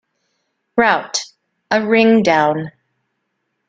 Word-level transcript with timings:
Route: 0.77 1.19
A 1.69 1.85
ring-down. 1.85 2.71